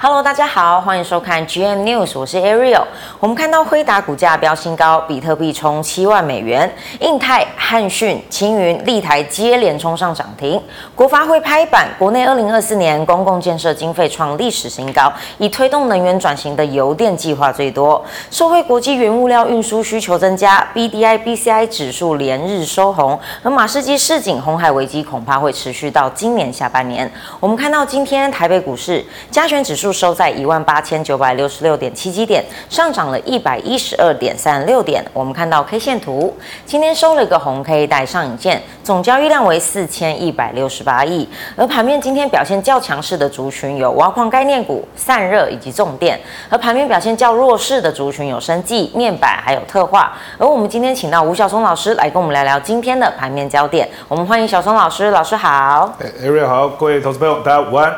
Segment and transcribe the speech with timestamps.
[0.00, 2.84] Hello，大家好，欢迎收看 GM News，我是 Ariel。
[3.18, 10.62] 我们看到辉达股价飙新高，比特币冲七万美元，印泰、汉讯、青云、立台接连冲上涨停。
[10.94, 18.00] 国发会拍板，国内二零二四年公共建设经费创历史新高，以推动能源转型的油电计划最多。
[18.30, 27.10] 受惠国际原物料运输需求增加，BDI、BCI 指数连日收红，而马士基市井，红海危机恐怕会持续到今年下半年。
[27.40, 29.87] 我们看到今天台北股市加权指数。
[29.92, 35.04] 收在一万八千九百六十六点七七点，上涨了一百一十二点三六点。
[35.12, 41.28] 我们看到 K 线图，今天收了一个红 K 带上影线，总交易量为四千一百六十八亿。
[41.56, 50.12] 而盘面今天表现较强势的族群有挖矿概念股、散热以及重电，而盘面表现较弱势的族群有生技、面板还有特化。
[50.38, 53.88] 而我们今天请到吴晓松老师来跟我们聊聊今天的盘面焦点。
[54.08, 55.92] 我们欢迎小松老师，老师好。
[56.22, 57.94] Ariel 好，各位投资朋友大家午安。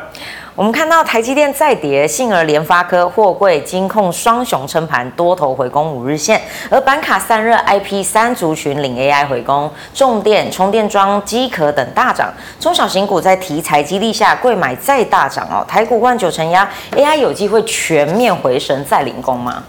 [0.61, 6.37] 我们看到台积电再跌，幸而联发科、货柜、金控双雄撑盘，多头回攻五日线；
[6.69, 12.31] 而板卡散热、IP 三族群领 AI 回攻，重电、充电桩、机壳等大涨。
[12.59, 15.65] 中小型股在题材激励下，柜买再大涨哦。
[15.67, 19.63] 台股万九承压，AI 有机会全面回神再领攻吗？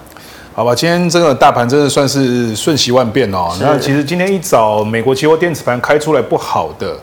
[0.54, 3.48] 好吧，今天这个大盘真的算是瞬息万变哦。
[3.62, 6.94] 那其实今天一早美国期货电子盘开出来不好的。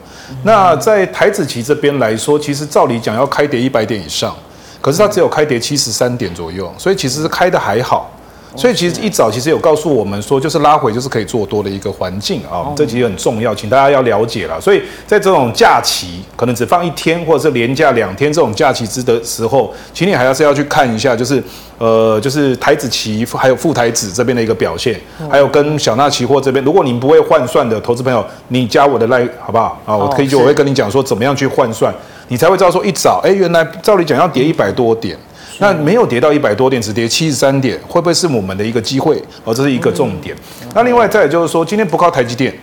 [0.43, 4.35] 那在台子期这边来说，其实照理讲要开跌一百点以上，
[4.81, 8.09] 可是它只有开跌七十三点左右，所以其实开的还好。
[8.55, 14.59] 所以其实一早其实有告诉我们说，就是拉回就是可以做多的一个环境啊，这其实很重要，请大家要了解了。
[14.59, 21.41] 所以在这种假期可能只放一天或者是连假两天这种假期之的时候，请你还是要去看一下，就是
[21.77, 29.95] 呃，就是台子期还有副台子这边的一个表现，还有跟小纳期货这边，如果你不会换算的投资朋友，你加我的 line 好不好啊？
[29.95, 31.93] 我可以就我会跟你讲说怎么样去换算，
[32.27, 35.17] 你才会知道说一早哎，原来照理讲要跌一百多点。
[35.59, 39.21] 那没有跌到一百多点，只跌七十三点，会不会是我们的一个机会？
[39.43, 40.35] 哦，这是一个重点。
[40.73, 42.53] 那另外再就是说，今天不靠台积电，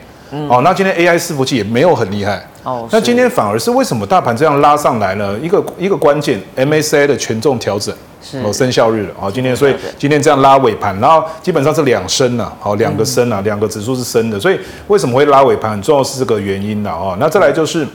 [0.48, 2.42] 哦，那今天 AI 伺服器也没有很厉害。
[2.62, 5.38] 哦，那今天反而是为什么大盘这样拉上来呢？
[5.42, 7.94] 一个一个关键，MSCI 的权重调整，
[8.42, 9.10] 哦，生效日了。
[9.20, 14.40] 哦，今天所以今天这样拉尾盘，然后基本上是两升了，好，两个升了，两个指数是升的。
[14.40, 14.58] 所以
[14.88, 15.72] 为什么会拉尾盘？
[15.72, 16.90] 很重要是这个原因了。
[16.90, 17.86] 哦，那再来就是。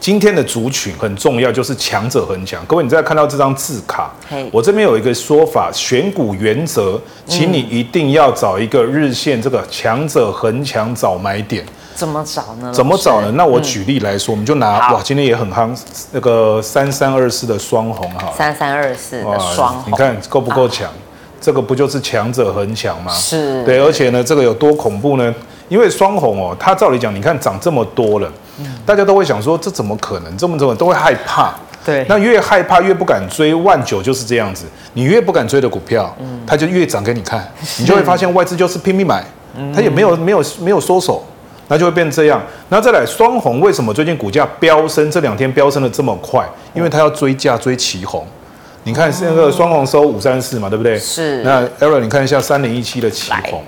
[0.00, 2.64] 今天的族群很重要，就是强者恒强。
[2.66, 4.10] 各位，你再看到这张字卡，
[4.50, 11.64] 我这边有一个说法，选股原则，请你一定要找一个日线这个强者恒强找买点。
[11.94, 12.72] 怎么找呢？
[12.72, 13.30] 怎么找呢？
[13.32, 15.76] 那我举例来说，我们就拿哇，今天也很夯，
[16.12, 20.88] 那个三三二四的双红哈，三三二四的双红，你看够不够强？
[21.40, 23.12] 这个不就是强者恒强吗？
[23.12, 25.34] 是对，而且呢，这个有多恐怖呢？
[25.68, 28.32] 因为双红哦，它照理讲，你看涨这么多了。
[28.86, 30.36] 大家都会想说，这怎么可能？
[30.36, 31.54] 这么多人都会害怕。
[31.84, 33.54] 对，那越害怕越不敢追。
[33.54, 39.24] 万九就是这样子，你越不敢追的股票，嗯，它就越涨给你看， 你就会发现外资就是拼命买，
[39.74, 41.24] 它也没有没有没有收手，
[41.68, 42.42] 那就会变这样。
[42.68, 45.10] 那再来双红，为什么最近股价飙升？
[45.10, 46.46] 这两天飙升的这么快？
[46.74, 48.26] 因为它要追价追旗红。
[48.84, 50.98] 你看现在那个双红收五三四嘛，对不对？
[50.98, 51.42] 是。
[51.42, 53.62] 那 Aaron，你看一下三零一七的旗红，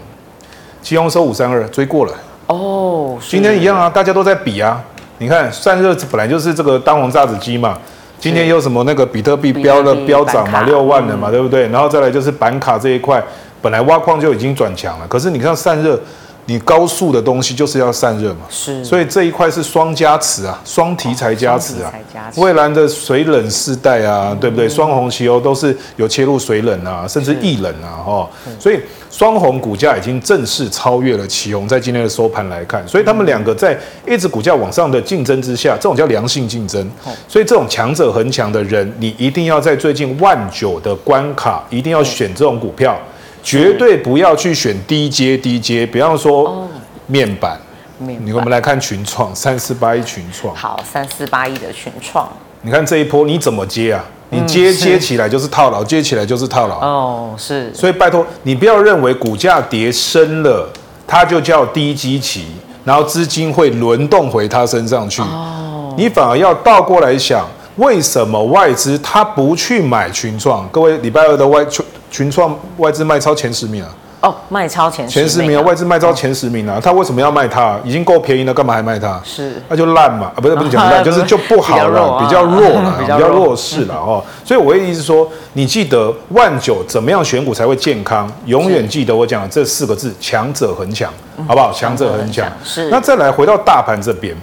[0.83, 2.13] 旗红收五三二，追过了。
[2.47, 4.83] 哦，今天一样啊，大家都在比啊。
[5.19, 7.79] 你看散热本来就是这个当红炸子鸡嘛，
[8.19, 11.69] 今天有什么那个比特币飙了飙涨嘛，六万了嘛，对不对？
[11.69, 13.23] 然后再来就是板卡这一块，
[13.61, 16.01] 本来挖矿就已经转强了，可是你看散热。
[16.47, 21.93] 你高速的东西就是要散热嘛，是，所以这一块是双加持啊，双题材加持啊。
[22.37, 24.69] 蔚来的水冷世代啊，对不对？
[24.69, 28.31] 双红旗哦都是有切入水冷啊，甚至液冷啊，哈。
[28.59, 28.81] 所以
[29.11, 36.91] 双红股价已经正式超越了奇鋐，在今天的收盘来看，所以他们两个在一直股价往上的竞争之下，这种叫良性竞争。
[37.29, 42.99] 所以这种强者恒强的人，你一定要在最近万九的关卡，一定要选这种股票。
[43.43, 46.69] 绝对不要去选低阶低阶，比方说
[47.07, 47.59] 面板。
[47.99, 50.57] 面我们来看群创三四八一群创。
[50.57, 52.27] 好，三四八一的群创。
[52.63, 54.03] 你看这一波你怎么接啊？
[54.31, 56.79] 你接接起来就是套牢，接起来就是套牢。
[56.81, 57.71] 哦，是。
[57.75, 60.67] 所以拜托你不要认为股价跌深了，
[61.07, 62.47] 它就叫低基期，
[62.85, 65.21] 然后资金会轮动回它身上去。
[65.21, 65.93] 哦。
[65.99, 70.67] 你反而要倒过来想，为什么外资它不去买群创？
[70.69, 71.63] 各位礼拜二的外
[72.11, 72.21] 群。
[72.21, 73.89] 群创外资卖超前十名啊！
[74.21, 75.63] 哦，卖超前十前十名啊！
[75.63, 76.79] 外资卖超前十名啊！
[76.79, 77.81] 他为什么要卖它？
[77.83, 79.19] 已经够便宜了，干嘛还卖它？
[79.25, 80.31] 是，那就烂嘛！
[80.37, 84.23] 啊，不是 不是讲烂，就是就不好了，比较弱了， 比较弱势了哦。
[84.45, 88.31] 所以我的意思是说，你记得万九怎么样选股才会健康？
[88.45, 91.11] 永远记得我讲的这四个字：强者恒强，
[91.49, 91.73] 好不好？
[91.73, 92.47] 强者恒强。
[92.63, 92.91] 是。
[92.91, 94.37] 那再来回到大盘这边，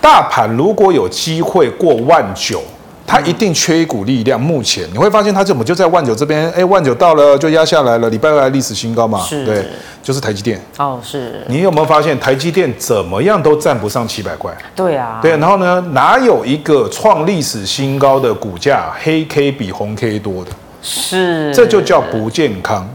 [0.00, 2.62] 大盘如果有机会过万九。
[3.06, 4.40] 它一定缺一股力量。
[4.40, 6.50] 目前你会发现，它怎么就在万九这边？
[6.50, 9.20] 哎，万九到了就压下来了，礼拜二来历史新高嘛？
[9.20, 9.64] 是，对，
[10.02, 10.60] 就是台积电。
[10.78, 11.40] 哦，是。
[11.46, 14.52] 你有没有发现，台积电怎么样都站不上七百块？
[14.74, 15.20] 对啊。
[15.22, 20.50] 对，然后呢，哪有一个创历史新高的股价黑 K 比红 K 多的？
[20.82, 21.54] 是。
[21.54, 22.88] 这就叫不健康。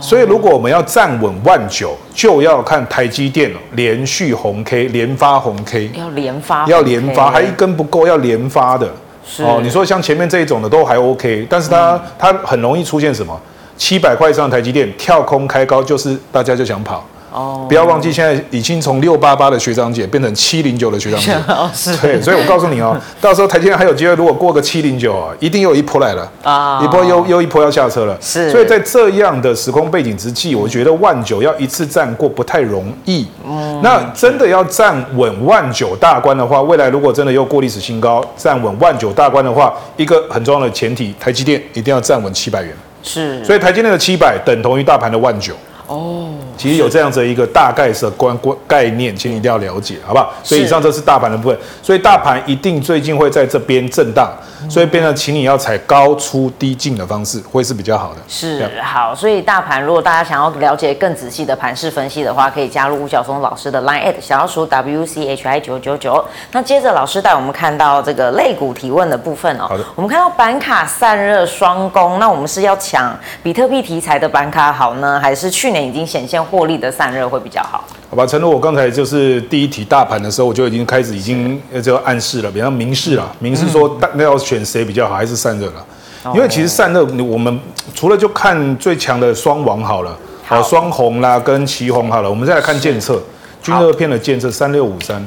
[0.00, 8.92] 所以，如果我们要站稳万九，就要看台积电连续红 K，连发红 K，要连发，要连发，还一根不够，要连发的。
[9.30, 13.38] 是哦，你说像前面这一种的都还 OK，但是它、嗯、它很容易出现什么？
[13.76, 17.06] 七百块以上的台积电跳空开高，就是大家就想跑。
[17.32, 21.36] 哦，不要忘记，现在已经从六八八的学长姐变成七零九的学长姐。
[22.00, 28.16] 对，所以我告诉你哦， 到时候台积电还有机会，如果过个七零九啊，一定又一波来了啊，一波又又一波要下车了。
[28.20, 28.50] 是。
[28.50, 33.26] 所以在这样的时空背景之际，我觉得万九要一次站过不太容易。
[33.46, 33.80] 嗯。
[33.82, 42.74] 那真的要站稳万九大关的话，未来如果真的又过历史新高，站稳万九大关的话，一个很重要的前提，台积电一定要站稳七百元。
[43.02, 43.44] 是。
[43.44, 45.54] 所以台积电的七百等同于大盘的万九。
[45.88, 46.30] 哦。
[46.56, 50.32] 其实有这样子的一个大概的观观概念，请你一定要了解，好不好？
[50.42, 54.30] 所以以上这是大盘的部分，所以大盘一定最近会在这边震荡，
[54.68, 58.20] 所以变成请你要采高出低进的方式，会是比较好的。
[58.28, 66.24] 是好，所以大盘如果大家想要了解更仔细的盘势分析的话，可以加入吴晓松老师的 Line@ at 小老鼠 W C H I 九九九。
[66.52, 69.66] 那接着老师带我们看到这个类股提问的部分哦。
[69.68, 69.84] 好的。
[69.94, 76.42] 我们看到板卡散热双攻，那我们是要抢比特币题材的板卡好呢，还是去年已经显现？
[76.42, 78.24] 获利的散热会比较好，好吧？
[78.26, 85.84] 陈如我刚才就是第一题大盘的时候，我就已经开始已经就暗示了，比方明示了，明示说那要选谁比较好，还是散热了？
[86.34, 87.60] 因为其实散热，我们
[87.94, 90.62] 除了就看最强的双王好了，好。
[90.62, 93.20] 双红啦跟旗红好了，我们再来看建测，
[93.62, 95.22] 均热片的建测三六五三，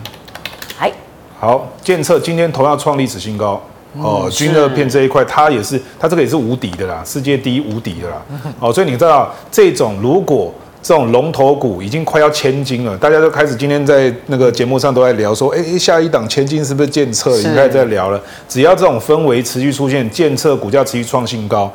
[0.80, 0.92] 哎，
[1.39, 3.62] 好，建测今天同样创历史新高
[4.00, 8.22] 哦，军热片这一块它也是，它这个也是无敌的啦，世界第一无敌的啦，
[8.60, 10.54] 哦，所以你知道这种如果。
[10.84, 17.38] 这种龙头股已经快要千金了，大家都开始今天在那个节目上都在聊说，哎，下一档千金是不是建策？
[17.38, 18.20] 已经开始在聊了。
[18.50, 21.72] 只要这种氛围持续出现，建策股价持续创新高，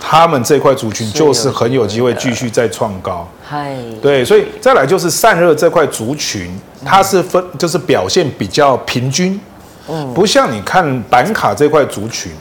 [0.00, 3.28] 他们这块族群就是很有机会继续再创高。
[3.44, 6.50] 嗨，对，所以再来就是散热这块族群，
[6.82, 9.38] 它是分就是表现比较平均，
[9.88, 12.32] 嗯，不像你看板卡这块族群，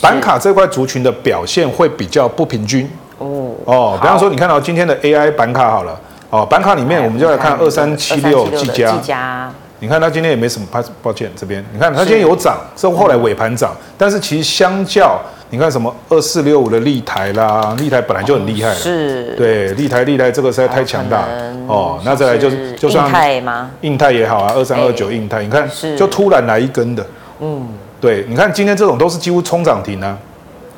[0.00, 2.90] 板卡这块族群的表现会比较不平均。
[3.18, 3.52] 哦。
[3.64, 6.00] 哦，比方说，你看到今天的 AI 板卡好了，
[6.30, 21.26] 哦，板卡里面我们就来看二三七六技嘉，你看它今天也没什么，抱抱歉这边，你看它今天有涨，是后来尾盘涨，但是其实相较，你看什么二四六五的立台啦，立台本来就很厉害了，是，对，立台立台这个实在太强大。
[21.26, 23.70] 了，哦，那再来就是就算印泰吗？
[23.80, 27.04] 印泰也好啊，二三二九印泰，你看就突然来一根的，
[27.40, 27.66] 嗯，
[28.00, 30.16] 对，你看今天这种都是几乎冲涨停啊。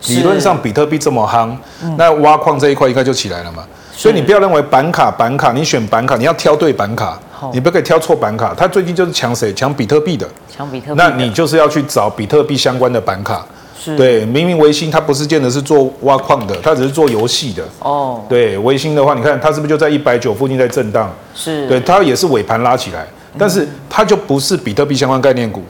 [0.08, 1.56] 理论上，比特币这么夯，
[1.96, 3.64] 那挖矿这一块应该就起来了嘛。
[3.92, 7.16] 所以你不要认为板卡板卡，你选板卡，你要挑对板卡，
[7.52, 8.54] 你不可以挑错板卡。
[8.56, 9.52] 它最近就是抢谁？
[9.54, 10.28] 抢比特币的。
[10.48, 10.94] 抢比特币。
[10.96, 13.46] 那你就是要去找比特币相关的板卡。
[13.78, 13.96] 是。
[13.96, 17.64] 对，明明微星它不是建的是做挖矿的，它只是做游戏的。
[17.80, 18.22] 哦。
[18.28, 21.12] 对，微星的话，你看它是不是就在一百九附近在震荡？
[21.34, 21.66] 是。
[21.68, 23.06] 对，它也是尾盘拉起来，
[23.38, 25.62] 但是它就不是比特币相关概念股。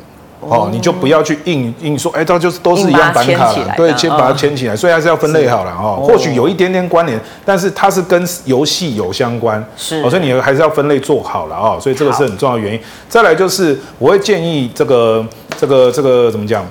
[0.48, 5.96] 哦，你就不要去硬硬说，哎，它就是都是一样板卡了，对，先把它牵起来，所以还是要分类好了哈。
[5.96, 11.78] 或许有一点点关联，但是它是跟游戏有相关，是，所以你还是要分类做好了啊。
[11.80, 12.80] 所以这个是很重要的原因。
[13.08, 15.24] 再来就是，我会建议这个
[15.56, 16.64] 这个这个怎么讲？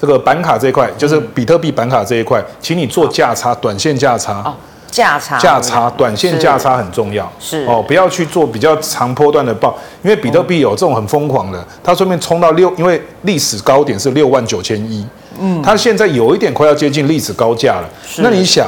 [0.00, 4.54] 这个板卡这一块，就是比特币板卡这一块，请你做价差，短线价差。
[4.90, 7.30] 价差，价差，短线价差很重要。
[7.38, 15.06] 是哦，不要去做比较长波段的报，因为比特币有这种很疯狂的，它顺便冲到六，因为历史高点是六万九千一，
[15.38, 17.88] 嗯，它现在有一点快要接近历史高价了。
[18.18, 18.66] 那你想，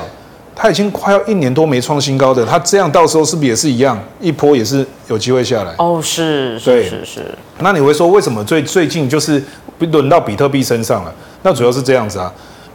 [0.55, 5.75] 它已经快要一年多没创新高的，它这样到时候是不是也是一样，一波也是有机会下来？
[5.79, 7.35] 哦，是，是是是。
[7.61, 9.43] 那你会说，为什么最最近就是
[9.79, 11.13] 轮到比特币身上了？
[11.43, 12.31] 那主要是这样子啊，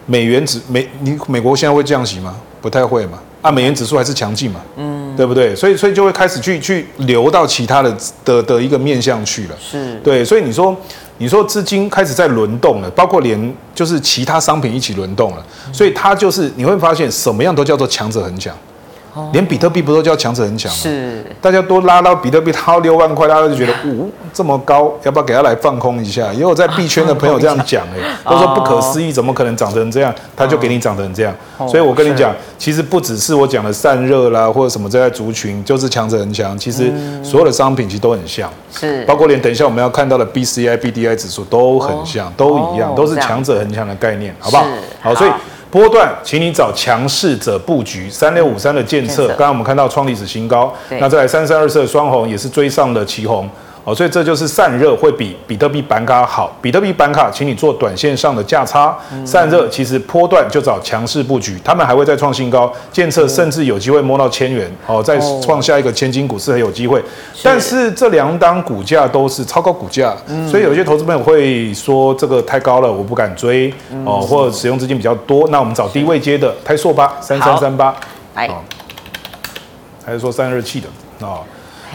[0.08, 2.36] 美元指美，你美国现在会降息吗？
[2.60, 3.20] 不太会嘛。
[3.46, 5.56] 啊，美元指数还是强劲嘛，嗯，对不对？
[5.56, 10.25] 所以，所以就会开始去去流到其他的的的一个面向去了，是对。
[10.25, 10.75] 所以你说，
[11.20, 18.58] 你说资金开始在轮动了，包括连就是其他商品一起轮动了，所以它就是你会发现什么样都叫做强者恒强，
[19.31, 20.77] 连比特币不都叫强者恒强吗？
[20.77, 26.34] 是，大家都拉到比特币掏六万块，大家就觉得， 呜，这么高，要不要给他来放空一下？
[26.34, 30.13] 也有在币圈的朋友这样讲， 哎，都说不可思议，怎么可能涨成这样？
[30.36, 31.34] 他就给你涨成这样。
[31.67, 36.57] 所以我跟你讲，其实不只是我讲的散热啦，或者什么这些族群，就是强者恒强。
[36.57, 36.91] 其实
[37.24, 44.65] 所有的商品其实都很像，是，包括连等一下我们要看到的 BCI、BDI 指数都很像，都一样，都是强者恒强的概念，好不好？
[45.01, 45.31] 好，所以。
[45.75, 48.10] 波段，请你找强势者布局。
[48.10, 50.74] 三六五三的建测，刚刚我们看到创历史新高。
[51.01, 53.46] 那再来三三二四的双红也是追上了奇鋐。
[53.86, 56.51] 哦，所以这就是散热会比比特币板卡好。
[56.60, 58.98] 比特币板卡，请你做短线上的价差。
[59.24, 62.74] 散热其实波段就找强势布局，他们还会再创新高。
[62.92, 67.00] 建测甚至有机会摸到千元，哦，再创下一个千金股是很有机会。
[67.44, 70.15] 但是这两档股价都是超高股价，
[70.50, 73.72] 所以有些投资朋友会说这个太高了，我不敢追
[74.04, 75.48] 哦，或者使用资金比较多。
[75.50, 77.96] 那我们找低位接的泰硕吧，三三三八，
[78.34, 78.50] 来，
[80.04, 81.42] 还是说散热器的啊？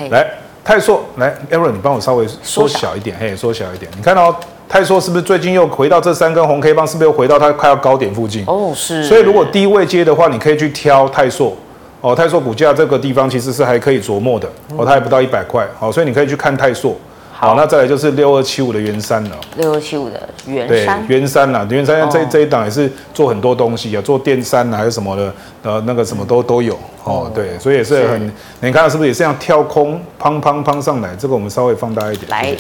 [0.08, 0.39] 来。
[0.64, 3.90] 泰硕，来，Aaron，你帮我稍微缩小一点，嘿，缩小一点。
[3.96, 4.38] 你看到
[4.68, 6.86] 泰硕是不是最近又回到这三根红 K 棒？
[6.86, 8.44] 是不是又回到它快要高点附近？
[8.46, 9.04] 哦，是。
[9.04, 11.56] 所以如果低位接的话，你可以去挑泰硕。
[12.02, 14.48] 哦，泰硕股价这个地方其实是还可以琢磨的。
[14.76, 15.66] 哦，它还不到一百块。
[15.78, 16.96] 好，所以你可以去看泰硕。
[17.40, 19.30] 好，那再来就是六二七五的元山了。
[19.56, 25.32] 六二七五的元山，对，元山啦，元山这这一档也是做很多东西啊，做电山啊，还有什么的，
[25.62, 27.32] 呃，那个什么都都有哦。
[27.34, 28.30] 对，所以也是很，
[28.60, 31.16] 你看是不是也是这样跳空，砰砰砰上来？
[31.18, 32.30] 这个我们稍微放大一点。
[32.30, 32.54] 来，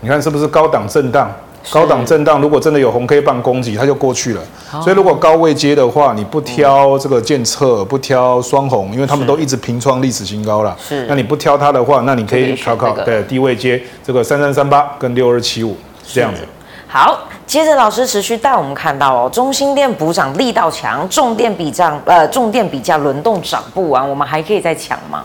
[0.00, 1.30] 你看是不是高档震荡？
[1.70, 4.42] 高档震荡，如果真的有红 K 棒攻击，它就过去了。
[4.82, 10.76] 所以如果高位接的话，你不挑这个建测，不挑双红，因为他们都一直平创历史新高了。
[10.80, 15.76] 是，那你不挑它的话，那你可以考考对低位接这个三三三八跟六二七五
[16.06, 16.40] 这样子。
[16.88, 25.24] 好，接着老师持续带我们看到哦，中心店补涨力道强，重电比涨呃重电比价轮动涨不完，我们还可以再抢吗？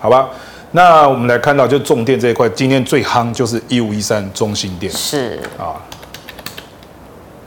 [0.00, 0.28] 好吧。
[0.72, 5.72] 那我们来看到，就重电这一块，今天最夯就是一五一三中心店，是啊，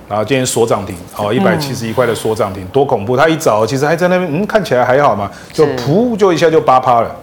[0.09, 3.15] 然后今天锁涨停，哦，一百七十一块的锁涨停，多恐怖！
[3.15, 7.15] 它一早其实还在那边，嗯，看起来还好嘛，就噗就一下就八趴了。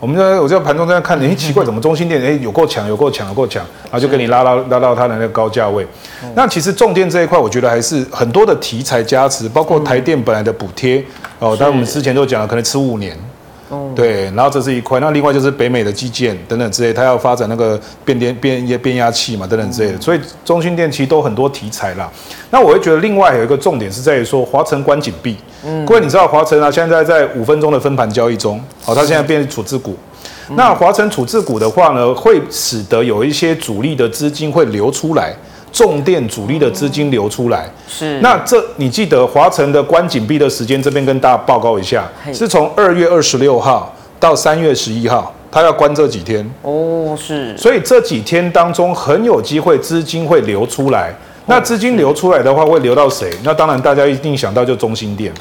[0.00, 5.86] 我们在我在盘中在那看， 哎，奇怪，怎么中心店哎有够强，有够强，有够强，然后就给你拉到拉到它的那个高价位。
[6.34, 11.04] 那其实重电这一块，我觉得还是很多的题材加持，包括台电本来的补贴
[11.38, 13.14] 哦，但我们之前都讲了，可能吃五年。
[13.94, 22.10] 对，然后这是一块，那另外就是北美的基建等等之类，它要发展那个变电变压变压器嘛，等等之类的，所以中兴电其实都很多题材啦。
[22.50, 25.36] 那我会觉得另外有一个重点是在于说，华城关紧闭。
[25.64, 29.96] 嗯，各位你知道华城啊，现在在五分钟的分盘交易中，好，它现在变成处置股。
[30.56, 35.34] 那华城处置股的话呢，会使得有一些主力的资金会流出来。
[35.74, 38.20] 重电主力的资金流出来，是。
[38.20, 46.48] 那这你记得华晨的关紧闭的时间，这边跟大家报告一下，是从二月二十六号到三月十一号，它要关这几天。
[46.62, 51.12] 哦，是，所以这几天当中很有机会资金会流出来，
[51.46, 53.28] 那资金流出来的话会流到谁？
[53.42, 55.32] 那当然大家一定想到就中兴电。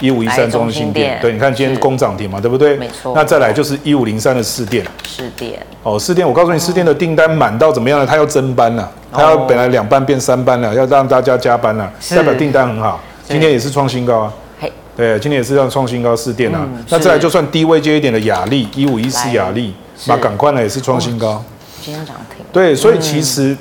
[0.00, 2.76] 一五一三中心店，对，你看今天攻涨停嘛，对不对？
[2.76, 3.12] 没错。
[3.16, 5.60] 那再来就是一五零三的四店，四店。
[5.82, 8.06] 哦，四店，我告诉你，四店的订单满到怎么样了？
[8.06, 13.00] 它要增班了，它要本来两班变三班了，要让大家加班了，代表订单很好。
[13.26, 14.32] 今天也是创新高啊。
[14.60, 16.64] 嘿，对，今天也是让创新高四店啊。
[16.90, 19.74] 那再来就算低位接一点的雅力，一五一四雅力，
[20.06, 21.42] 那赶快呢也是创新高。
[21.82, 22.44] 今天涨停。
[22.52, 23.56] 对，所以其实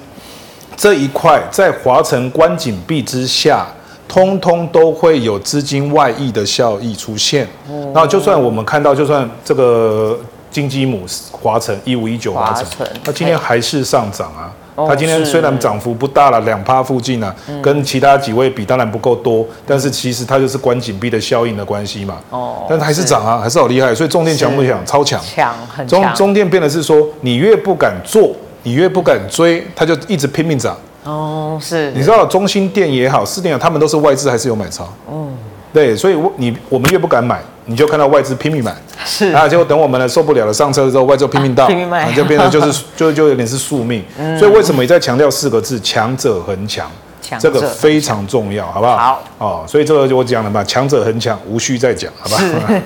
[0.75, 3.65] 这一块在华城关紧闭之下。
[4.08, 7.48] 通通都会有资金外溢的效益出现，
[7.94, 10.18] 那就算我们看到，就算这个
[10.50, 14.52] 金鸡母华城一五一九华城，它今天还是上涨啊。
[14.88, 22.20] 它今天虽然涨幅不大了，两趴附近啊，跟其他几位比当然不够多，但是其实它就是关紧闭的效应的关系嘛。
[22.30, 23.96] 哦，但还是涨啊，还是好厉害。
[23.96, 24.80] 所以中电强不强？
[24.86, 26.02] 超强，强很强。
[26.04, 30.78] 中中电变的是说，你越不敢做，你越不敢追，它就一直拼命涨。
[31.08, 34.88] 哦，是，你知道中心店也好，四店也好，他们都是外资还是有买超？
[35.10, 35.34] 嗯，
[35.72, 44.04] 对，所以我你我们越不敢买，你就看到外资拼命买，是啊，结果等我们呢受不了了上车之后，外资拼命到， 拼命卖，就变得就是就就有点是宿命。
[44.20, 46.92] 嗯，所以为什么你在强调四个字，强者恒强？
[47.40, 48.98] 这个非常重要，好不好？
[48.98, 52.80] 好哦，所以这个就我讲了嘛，强者很强，无需再讲，好不好？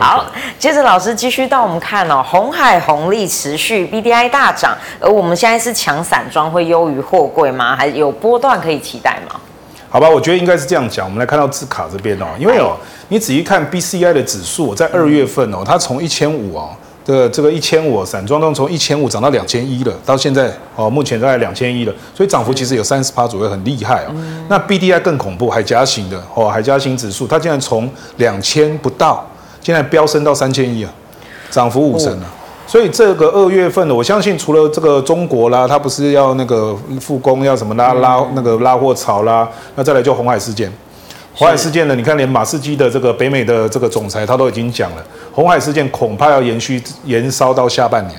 [0.00, 0.26] 好，
[0.58, 7.76] 接着老师继续到我们看哦，红海红利持续，BDI 大涨，而我们现在是抢散装会优于货柜吗？
[7.76, 9.40] 还有波段可以期待吗？
[9.88, 11.06] 好吧，我觉得应该是这样讲。
[11.06, 12.76] 我们来看到字卡这边哦，因为哦，
[13.08, 16.70] 你仔细看 BCI 的指数，在二月份哦，它从一千五哦。
[17.04, 24.12] 的这个一千五散装都从一千五涨到两千一了，到现在哦，目前大概两千一了，所以涨幅其实有三十趴左右，很厉害哦。
[24.14, 29.26] 嗯、那 B D I 更恐怖，海岬型的哦，海岬型指数它竟然从两千不到
[29.60, 30.90] 现在飙升到三千一啊，
[31.50, 32.26] 涨幅五成啊。
[32.66, 40.72] 所以这个二月份呢，我相信除了这个中国啦，它不是要那个复工，要什么拉拉那个拉货潮啦，那再来就红海事件。
[41.36, 48.18] 红海事件呢，你看连马士基的这个北美的这个总裁他都已经讲了，红海事件恐怕要延续延烧到下半年。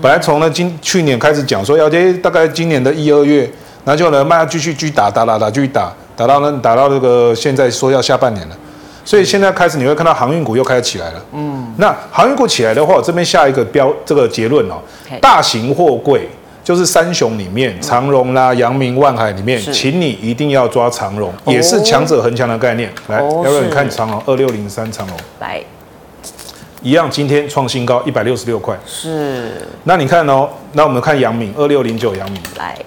[0.00, 3.42] 本来从呢今去年开始讲说要接大概今年的一二月，
[3.84, 8.56] 然后就呢慢慢继续继续打打打打继续打打到呢打到这个现在说要下半年了。
[9.04, 11.24] 所以现在开始你会看到航运股又开始起来了。
[11.32, 14.76] 嗯，那航运股起来的话，我这边下一个标这个结论哦，
[15.20, 16.28] 大型货柜
[16.64, 22.92] 就是三雄里面长荣啦、阳明、万海里面，请你一定要抓长荣，也是强者恒强的概念。
[23.08, 25.16] 来，要不要你看长荣二六零三长荣？
[25.40, 25.60] 来，
[26.82, 28.78] 一样今天创新高一百六十六块。
[28.86, 29.66] 是。
[29.84, 32.40] 那你看哦，那我们看阳明二六零九阳明。
[32.58, 32.78] 来，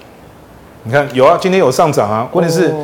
[0.84, 2.74] 你看有啊，今天有上涨啊，关键是。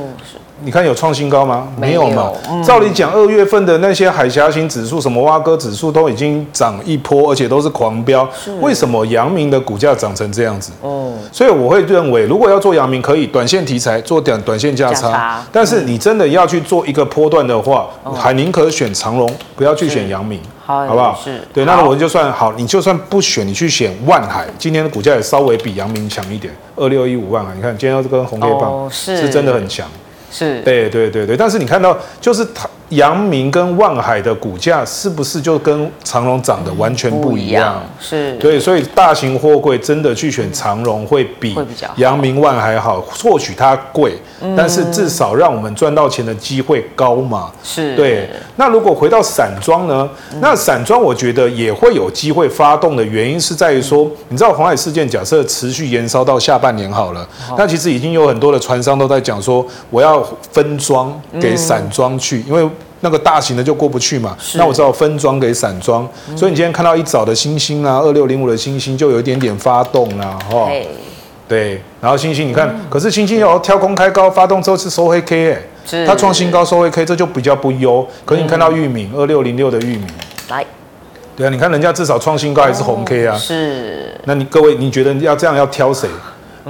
[0.64, 1.68] 你看有创新高吗？
[1.76, 2.30] 没有嘛。
[2.48, 8.28] 嗯、照理讲，二月份的那些海峡型指数，什么挖哥指数都已经涨一波，而且都是狂飙。
[8.32, 10.72] 是为什么阳明的股价涨成这样子？
[10.80, 15.10] 哦、所以我会认为，如果要做阳明，可以短线题材做短短线价差。
[15.10, 21.18] 差但是你真的要去做一个波段的话，嗯、还宁可选长荣，不要去选阳明，好，好不好？
[21.22, 21.64] 是对。
[21.64, 27.52] 那我就算好，你就算不选，你去选万海，今天的股价也稍微比阳明强一点，二六一五万海。
[27.54, 29.86] 你看今天这根红黑棒，是，是真的很强。
[30.32, 32.68] 是对对对对，但是你看到就是它。
[32.92, 37.80] 阳明跟万海的股价是不是就跟长荣涨的完全不一样？
[37.82, 41.56] 嗯、是对，所以大型货柜真的去选长荣会比
[41.96, 47.50] 阳明万海好，或许它贵，嗯、但是至少让我们赚到钱的机会高嘛。
[47.64, 48.28] 是对。
[48.56, 50.08] 那如果回到散装呢？
[50.34, 60.22] 嗯、那散装我觉得也会有机会发动的原因是在于说，嗯、你知道红海事件假设持续延烧到下半年好了，那其实已经有很多的船商都在讲说，我要
[60.52, 62.68] 分装给散装去，嗯、因为。
[63.02, 70.88] 那个大型的就过不去嘛，那我只好分装给散装，嗯、所以你今天看到一早的星星啊，二六零五的星星就有一点点发动啊，哈，嘿。
[71.48, 78.06] 对，然后星星你看，嗯、可是星星要跳空开高发动之后是收黑 K 哎、欸，它创新高收黑 K，这就比较不优。
[78.24, 80.06] 可是你看到玉米二六零六的玉米，
[80.48, 80.64] 来，
[81.36, 86.08] 对啊，你看人家至少创新高还是红 K 啊，哦、是，那你各位你觉得要这样要挑谁？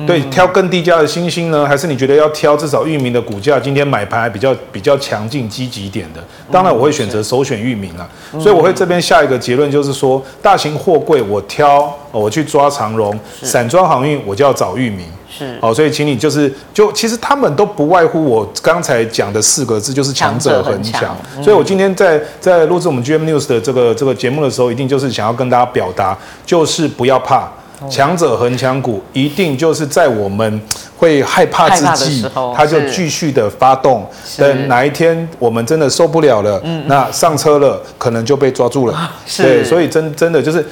[0.07, 6.23] 对，挑更低价的星星呢，还是你觉得要挑至少域名的股价今天买盘还比较比较强劲积极一点的？
[6.51, 8.09] 当然我会选择首选域名啊，
[8.41, 15.07] 所以我会这边下一个结论就是说，大型货柜我挑，我去抓长荣，散装航运我就要找域名。
[15.31, 21.16] 是，好，所以请你就是就其实他们都不外乎我刚才讲的四个字，就是强者恒强。
[21.43, 27.51] 所以我今天在在录制我们 GM News 的这个这个节目的时候，一定就是想要跟大家表达，就是不要怕。
[27.90, 30.61] 强者恒强股一定就是在我们
[30.97, 34.07] 会害怕之际，它就继续的发动。
[34.37, 39.11] 等哪一天我们真的受不了了，那上车了，可能就被抓住了。
[39.37, 40.64] 对，所以真真的就是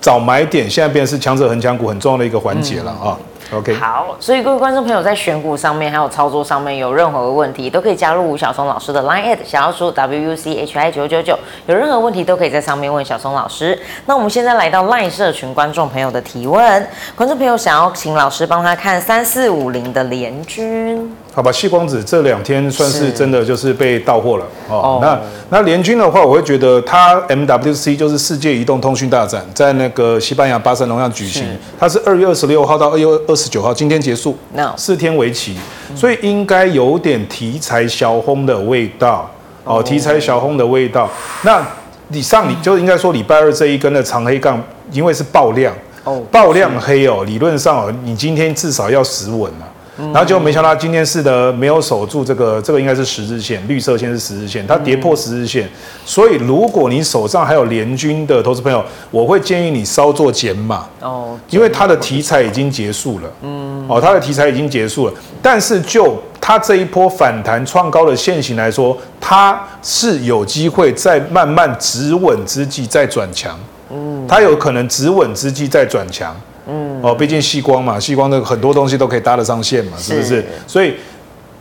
[0.00, 3.16] 找买点，现在变成是强者恒强股很重要的一个环节了啊。
[3.50, 13.78] OK，好，所以各位观众朋友在选股上面还有操作上面有任何问题，都可以加入吴小松老师的 Line@ 小老鼠 W U C H I 九九九，有任何问题都可以在上面问小松老师。
[14.04, 21.16] 那我们现在来到 Line 社群观众朋友的提问，观众朋友想要请老师帮他看三四五零的联军。
[21.38, 24.98] 好吧，矽光子这两天算是真的就是被到货了是哦。
[25.00, 25.16] 那
[25.50, 34.36] 那联军的话，我会觉得它 MWC 就是世界移动通讯大展，在那个西班牙巴塞隆纳举行，是它是二月二十六号到二月二十九号，今天结束，
[34.76, 35.56] 四天为期，
[35.94, 39.30] 所以应该有点题材小红的味道
[39.62, 41.08] 哦，题材小红的味道。
[41.42, 41.64] 那
[42.08, 45.72] 你上你就应该说礼拜二这一根的长黑杠，因为是爆量
[46.02, 49.68] 哦，爆量黑哦，理论上哦，你今天至少要死稳了。
[49.98, 55.68] 然后就没想到今天是的没有守住这个，这个应该是十日线，绿色线是十日线，它跌破十日线，
[56.04, 73.58] 所以如果你手上还有联军的投资朋友，我会建议你稍作减码哦，因为它的题材已经结束了，嗯，哦，它的题材已经结束了，但是就它这一波反弹创高的线型来说，它是有机会在慢慢止稳之际再转强，
[73.90, 76.34] 嗯，它有可能止稳之际再转强。
[76.68, 80.26] 嗯，哦，毕竟矽光嘛，矽光的很多东西都可以搭得上线嘛，是不是？
[80.26, 80.94] 是所以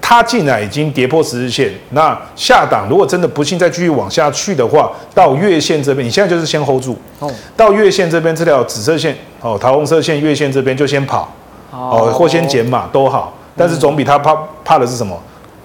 [0.01, 6.97] 它进来已经跌破十日线，那下档如果真的不幸再继续往下去的话，到月线这边，你现在就是先 hold 住。
[7.19, 11.33] 哦，到月线这边这条紫色线，哦，桃红色线，月线这边就先跑，
[11.71, 15.17] 哦，或先减码都好，但是总比他怕怕的是什么？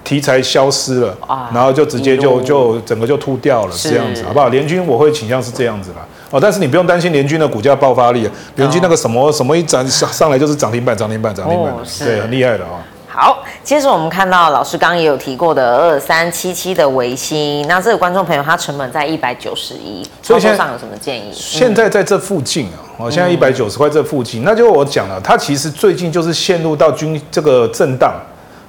[0.04, 1.16] 题材消失了，
[1.54, 4.48] 然后就直接就就整个就秃掉了，这样子好不好？
[4.48, 5.98] 联军我会倾向是这样子啦。
[6.32, 12.82] 哦，但是你不用担心联军的股价爆发力，联军那个什么什么一涨上上来就是涨停板，涨停板，涨停板，对，很厉害的啊。
[13.06, 21.30] 好，接着我们看到老师刚刚也有提过的二三七七的维新，那这个观众朋友他成本在一百九十一，操作上有什么建议？
[21.34, 28.14] 现在在这附近啊，哦，现在一百九十块这附近，那就我讲了，它其实最近就是陷入到均这个震荡。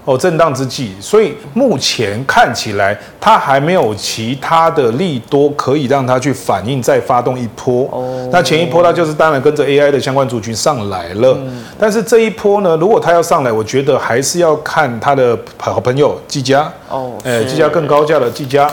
[0.05, 7.87] 哦，震荡之际，所以目前看起来它还没有其他的利多可以让它去反应再发动一波。
[7.91, 16.69] 哦，那前一波它就是当然跟着 AI 的相关族群上来了，嗯、但是这一波呢，如果它要上来，我觉得还是要看它的好朋友技嘉。
[16.89, 18.69] 哦，哎，技嘉更高价的技嘉。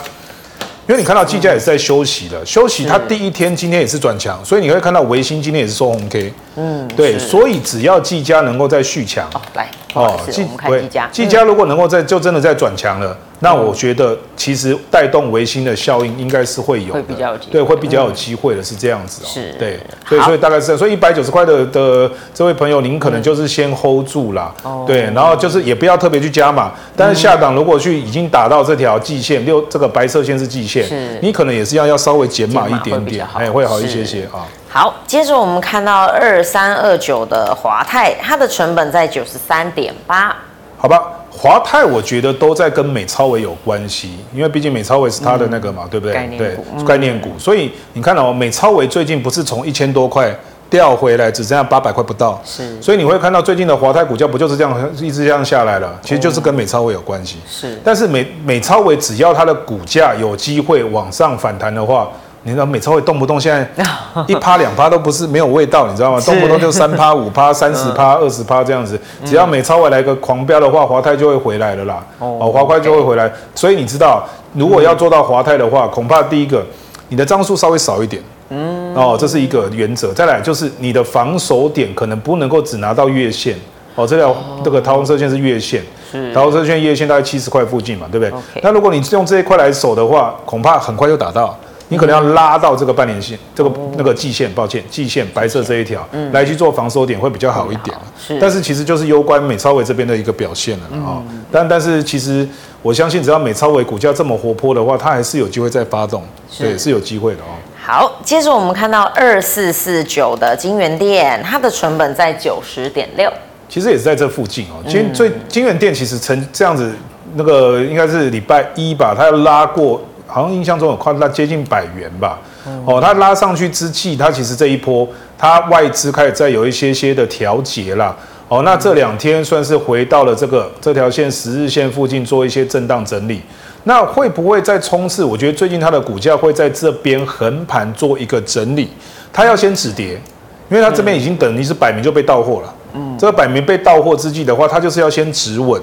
[0.90, 6.34] 因为你看到技嘉也是在休息的，休息它第一天今天也是转强，所以你会看到维新今天也是收红 K。
[6.56, 10.44] 嗯，对，所以只要技嘉能够再续强，哦，来，哦，技
[10.90, 13.16] 嘉，技嘉如果能够再就真的在转强了。
[13.40, 19.28] 那我觉得其实带动维新的效应应该是会有的，对，会比较有机会的，是这样子哦。
[19.32, 24.54] 是，对，所以所以大概是这样，所以一百九十块的的这位朋友，您可能就是先 hold 住啦，
[24.86, 30.86] 对，然后就是也不要特别去加码，但是下档如果去已经打到这条季线六，这个白色线是季线，
[31.22, 34.44] 你可能也是要要稍微减码一点点，哎，会好一些些啊。
[34.68, 40.36] 好，接着我们看到二三二九的华泰，它的成本在九十三点八，
[40.76, 41.02] 好吧。
[41.30, 46.12] 华泰我觉得都在跟美超微有关系，因为毕竟美超微是它的那个嘛，嗯、对不对？
[46.12, 47.30] 概念股，对，概念股。
[47.38, 50.34] 所以你看哦，美超微最近不是从一千多块
[50.68, 52.40] 掉回来，只剩下八百块不到。
[52.44, 52.80] 是。
[52.82, 55.98] 所以你会看到最近的华泰股价不就是这样一直这样下来了？
[56.02, 57.36] 其实就是跟美超微有关系。
[57.48, 57.78] 是。
[57.84, 62.10] 但是美美超微只要它的股价有机会往上反弹的话。
[62.42, 63.84] 你知道美超会动不动现在
[64.26, 66.20] 一趴两趴都不是没有味道，你知道吗？
[66.22, 72.02] 动不动就三趴五趴三十趴二十趴这样子，只要美超会来个狂飙的话，华泰就会回来了啦。
[72.18, 73.30] 哦，华泰就会回来。
[73.54, 74.24] 所以你知道，
[74.54, 76.64] 如果要做到华泰的话，恐怕第一个
[77.08, 78.22] 你的张数稍微少一点。
[78.48, 78.94] 嗯。
[78.94, 80.12] 哦，这是一个原则。
[80.14, 83.54] 再来就是你的防守点可能不能够只拿到月线。
[83.96, 85.82] 哦，这条这个桃红色线是月线。
[86.10, 86.32] 是。
[86.32, 88.62] 桃红色线月线大概七十块附近嘛，对不对？
[88.62, 91.54] 那如果你用这一块来守的话，恐怕很快就打到。
[91.90, 97.94] 你可能要拉到这个半年线，这个那个季线，抱歉，季线白色这一条，来去做防守点会比较好一点。
[98.16, 101.20] 是，但是其实就是攸关美超伟这边的一个表现了啊。
[101.50, 102.48] 但但是其实
[102.80, 106.22] 我相信，只要美超伟股价这么活泼的话，它还是有机会再发动，
[106.56, 107.58] 对，是有机会的哦。
[107.82, 113.28] 好，接着我们看到二四四九的金源店，它的成本在九十点六，
[113.68, 114.78] 其实也是在这附近哦。
[114.88, 116.94] 今最金源店其实成这样子，
[117.34, 120.00] 那个应该是礼拜一吧，它要拉过。
[120.30, 122.38] 好像印象中有快到接近百元吧，
[122.86, 128.16] 哦，它拉上去之际，它其实这一波它外资开始在有一些些的调节啦，
[128.48, 133.42] 哦，那这两天算是回到了这个这条线十日线附近做一些震荡整理，
[133.84, 135.24] 那会不会再冲刺？
[135.24, 138.88] 我觉得最近它的股价会在这边横盘做一个整理，
[139.32, 140.20] 它要先止跌，
[140.68, 145.80] 因为它这边已经等于是摆明就被到货了，嗯，这个摆明被到货之际的话，它就是要先止稳。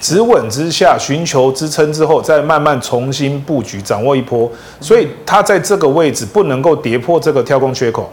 [0.00, 4.50] 止稳之下，寻求支撑之后，再慢慢重新布局，掌握一波。
[4.80, 8.10] 所以它在这个位置不能够跌破这个跳空缺口。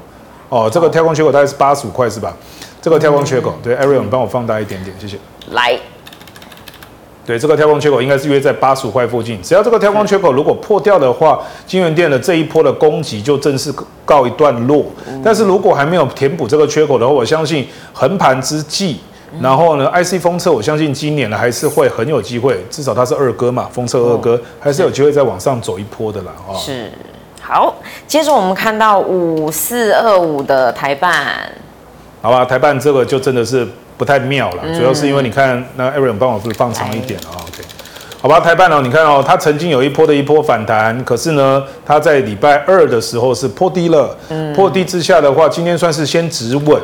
[0.50, 2.36] 哦，这个跳空缺口大概是八十五块是吧？
[2.82, 5.17] 这个跳空缺口，对，Ariel，你帮我放大一点点，谢谢。
[5.52, 5.76] 来，
[7.26, 9.41] 对，这个跳空缺口应该是约在八十五块附近。
[9.41, 13.74] 只要这个跳空缺口如果破掉的话，金源店的这一波的攻击就正式
[14.06, 14.86] 告一段落。
[15.24, 19.00] 但是如果还没有填补这个缺口的话，我相信横盘之际。
[19.41, 26.31] 然后呢，IC 封测，我相信今年呢还是会很有机会，至少它是二哥嘛，封测二哥还是有机会再往上走一波的啦。
[26.47, 26.89] 哦，是，
[27.41, 27.75] 好，
[28.07, 31.51] 接着我们看到五四二五的台半，
[32.21, 37.63] 好吧，台半这个就真的是不太妙了，主要是因为你看，那 Aaron 帮我是放长一点啊，OK，
[38.21, 44.15] 好吧，台半哦，你看哦，它曾经有一波的一波反弹，可是呢，它在礼拜二的时候是破低了，
[44.55, 46.81] 破低之下的话，今天算是先止稳，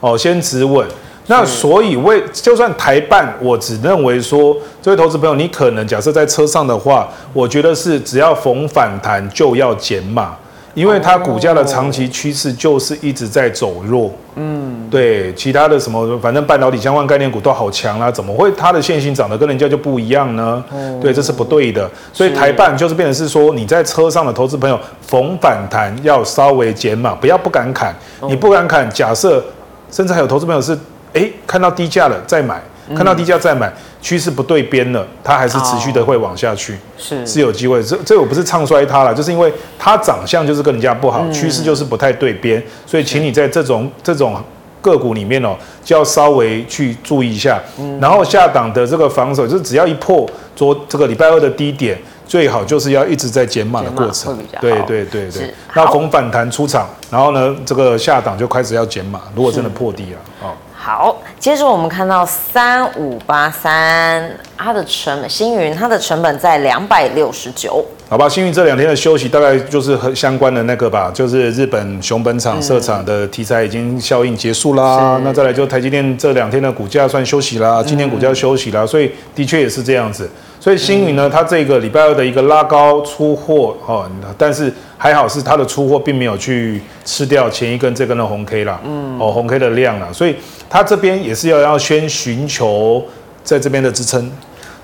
[0.00, 0.86] 哦，先止稳。
[1.28, 10.34] 那所以为就算台办，我只认为说，这位投资朋友，你可能假设在车上的话，我觉得是只要逢反弹就要减码，
[10.74, 14.10] 因为它股价的长期趋势就是一直在走弱。
[14.34, 20.62] 嗯，对，其他的什么，反正半导体相关概念股都好强啦，怎么会它的线性长得跟人家就不一样呢？
[21.00, 21.88] 对，这是不对的。
[22.12, 27.94] 所以台办就是变成是说，你在车上的投资朋友逢反弹要稍微减码，不要不敢砍。
[28.22, 29.40] 你不敢砍，假设
[29.88, 30.76] 甚至还有投资朋友是。
[31.14, 32.60] 哎，看到低价了再买，
[32.96, 37.82] 看到低价再买，趋势不对边了，它还是持续的会往下去，是是有机会。
[37.82, 44.42] 这这我不是唱衰它了，就是因为它长相就是跟人家不好，趋势就是不太对边，所以请你在这种这种
[44.80, 47.60] 个股里面哦，就要稍微去注意一下。
[48.00, 51.96] 然后下档的这个防守，就是只要一破昨这个礼拜二的低点，
[52.26, 54.36] 最好就是要一直在减码的过程。
[54.60, 55.54] 对对对对。
[55.74, 59.20] 那逢反弹出场，然后呢，这个下档就开始要减码。
[59.36, 60.50] 如果真的破低了，哦。
[60.84, 67.86] 好，接着我们看到三五八三，它的成本星云，它的成本在两百六十九。
[68.08, 75.18] 好吧，星云这两天的休息大概就是和相关的那个吧，就是日本熊本厂设厂的题材已经效应结束啦。
[75.18, 80.28] 嗯、那再来就台积电这两天的股价算休息啦，今天股价休息啦，所以的确也是这样子。
[80.58, 90.36] 所以星云呢，它这个礼拜二的一个拉高出货哦，但是还好是它的出货并没有去吃掉前一根这根的红 K 啦，嗯，哦红 K 的量啦，所以
[90.70, 93.04] 它这边也是要要先寻求
[93.42, 94.30] 在这边的支撑。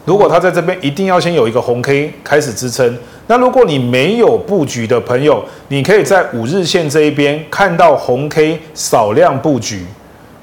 [0.05, 9.87] 如果它在这边一定要先有一个红 K 开始支撑，那如果你没有布局的朋友，你可以在五日线这一边看到红 K 少量布局，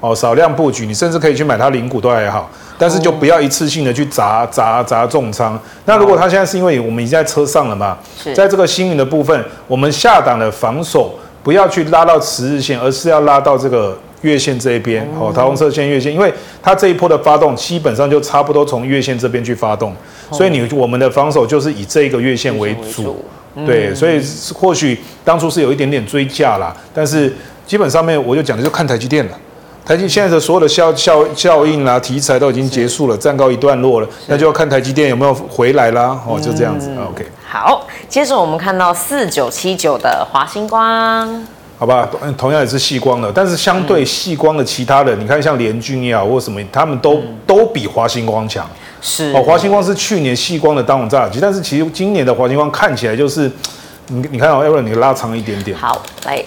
[0.00, 2.50] 哦少量布局，你甚至可以去买它零股都还好。
[2.78, 5.58] 但是就不要一次性的去砸砸砸重仓。
[5.84, 7.96] 那如果他现在是因为我们已经在车上了嘛，
[8.34, 19.94] 在这个星云的部分，我们下档的防守不要去拉到十日线，而是要拉到这个月线这一边哦，桃红色线月线，因为它这一波的发动基本上就差不多从月线这边去发动，
[20.32, 23.24] 所以你我们的防守就是以这个月线为主，
[23.66, 24.20] 对，所以
[24.54, 27.32] 或许当初是有一点点追价啦，但是
[27.66, 29.38] 基本上面我就讲的就看台积电了。
[29.86, 36.20] 台积现在的所有的效效效应啦、题材都已经结束了，暂告一段落了，那就要看台积电有没有回来啦。
[36.26, 36.90] 哦，就这样子。
[37.08, 37.24] OK。
[37.48, 41.46] 好，接着我们看到四九七九的华星光，
[41.78, 48.68] 好吧，同样也是细光的，但是相对细光的其他的，你看像联军也好或什么，他们都都比华星光强。
[49.00, 53.48] 是哦，华星光是去年细光的当红炸子鸡，但是其实今年的华星光看起来就是，
[54.08, 55.78] 你你看哦，要不然你拉长一点点。
[55.78, 56.44] 好，来。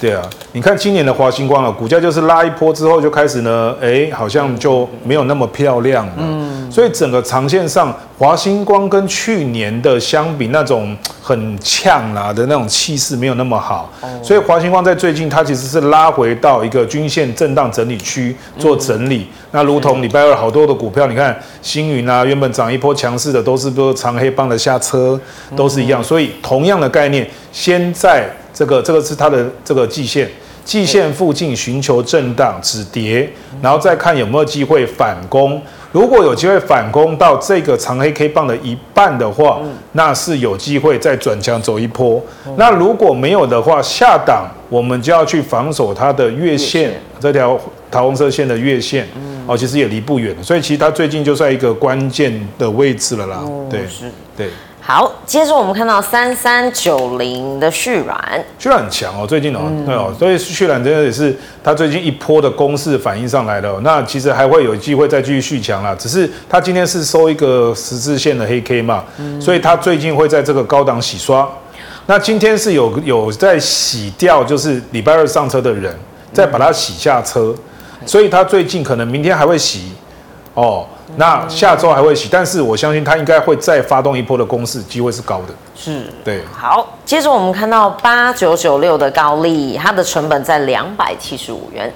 [0.00, 6.12] 对啊，你看今年的华星光啊，股价就是拉一波之后就开始呢，哎，好像就没有那么漂亮了。
[6.18, 13.90] 嗯，所以整个长线上，华星光跟去年的相比，那种很呛啦的那种气势没有那么好。
[14.22, 19.28] 所以华星光在最近它其实是拉回到一个均线震荡整理区做整理。
[19.52, 25.18] 那如同礼拜二好多的股票，你看星云啊，原本涨一波强势的，都是都是长黑棒的下车，
[25.56, 26.04] 都是一样。
[26.04, 28.28] 所以同样的概念，先在。
[28.54, 30.30] 这个这个是它的这个季线，
[30.64, 33.28] 季线附近寻求震荡止跌，
[33.60, 35.60] 然后再看有没有机会反攻。
[35.90, 39.60] 如果有机会反攻到这个长黑 K 棒的一半的话，
[39.92, 42.20] 那是有机会再转强走一波。
[42.56, 49.06] 那如果没有的话，下档我们就要去防守它的月线这条桃红色线的月线。
[49.46, 53.44] 哦，其实也离不远，所以其实它最近就在一个关键的位置了啦。
[53.70, 53.84] 对，
[54.34, 54.48] 对。
[54.86, 71.48] 好，接着我们看到三三九零的旭软，旭软很强哦，最近哦，嗯、对哦，所以旭软真的也是它最近一波的攻势反应上来了，那其实还会有机会再继续续强啦，只是它今天是收一个十字线的黑 K 嘛，嗯、所以它最近会在这个高档洗刷。
[72.04, 75.96] 那今天是有有在洗掉，就是礼拜二上车的人，
[76.30, 77.54] 再把它洗下车，
[78.02, 79.92] 嗯、所以它最近可能明天还会洗
[80.52, 80.86] 哦。
[81.16, 85.54] 那下周还会洗，但是我相信它应该会再发动一波的攻势，机会是高的。
[85.76, 86.42] 是，对。
[86.52, 91.92] 好，接着我们看到八九九六的高利，它的成本在两百七十五元。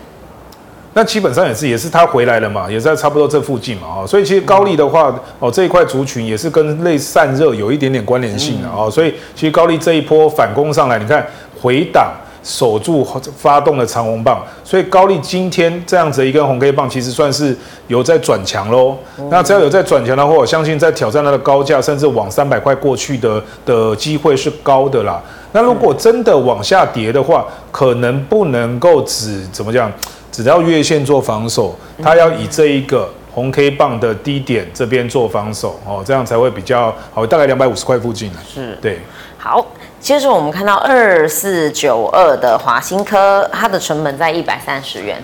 [0.94, 11.27] 那基本上也是，也是它回来了嘛，也在差不多这附近嘛，哦，所以其实高利的话，哦，这一块族群也是跟类散热有一点点关联性的哦，所以其实高利这一波反攻上来，你看
[11.61, 12.12] 回档。
[12.49, 13.07] 守住
[13.37, 17.55] 发动的长红棒，所以高丽今天这样子一根红 K 棒，其实算是
[17.89, 18.97] 有在转强喽。
[19.29, 25.23] 那只要有在转强的话，我相信在挑战它的高价，甚至往三百块过去的的机会是高的啦。
[25.53, 29.93] 那如果真的往下跌的话，可能不能够只怎么讲，
[30.33, 38.31] 只要月线做防守，它要以这一个红 K 棒的低点这边做防守哦，这样才会比较好，大概两百五十块附近。
[38.51, 39.01] 是，对，
[39.37, 39.67] 好。
[40.01, 45.23] 接着我们看到二四九二的华新科，它的成本在一百三十元。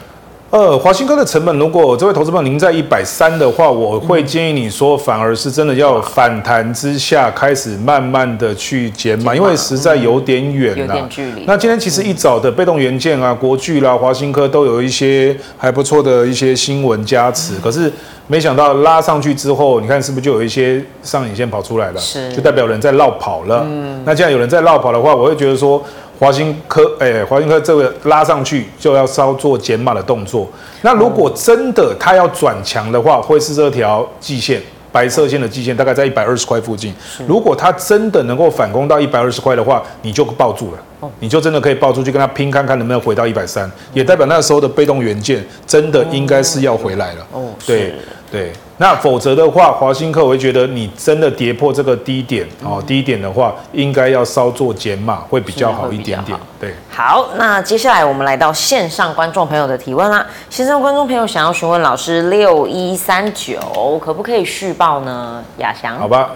[0.54, 11.42] 呃，华新科的成本，如果这位投资朋友您在一百三的话，我会建议你说，反而是真的要反弹之下开始慢慢的去减码，因为实在有点远了，有点距离。
[11.44, 17.92] 那今天其实一早的被动元件啊，国巨啦、华新科都有一些还不错的一些新闻加持，可是
[18.28, 22.00] 没想到拉上去之后，你看是不是就有一些上影线跑出来了？
[22.00, 23.66] 是，就代表人在落跑了。
[23.68, 25.82] 嗯，那既然有人在落跑的话，我会觉得说。
[26.18, 30.48] 华新科，哎，华新科这个拉上去就要稍做减码的动作。
[30.82, 36.94] 那如果真的它要转强的话，会是这条季线，白色线的季线，大概在一百二十块附近。
[37.26, 47.26] 如果它真的能够反攻到一百二十块的话，你就抱住了，你就真的可以抱出去跟它拼，看看能不能回到一百三，也代表那时候的被动元件真的应该是要回来了。
[47.32, 47.94] 哦，对
[48.30, 48.52] 对。
[48.78, 56.36] 那否则的话，华新科我会觉得你真的跌破这个低点哦，低点的话应该要稍作减码会比较好一点点。
[56.58, 60.26] 对，好，那接下来我们来到线上观众朋友的提问啦。
[60.50, 65.42] 线上观众朋友想要询问老师六一三九可不可以续报呢？
[65.58, 66.32] 亚翔，好吧。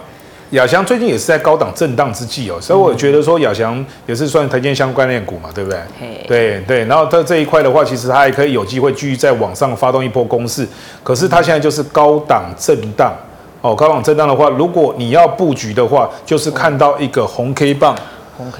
[0.51, 5.79] 亚翔最近也是在高档震荡之际哦，所以我觉得说亚翔也是算台积电相关链股嘛，对不对？
[6.27, 6.85] 对对。
[6.85, 10.67] 然后它这一块的话，其实它还可以有机会继续在往上发动一波攻势。
[11.03, 13.13] 可是它现在就是高档震荡
[13.61, 17.95] 哦，高档震荡的话，如果你要布局的话，就是看到一个红 K 棒。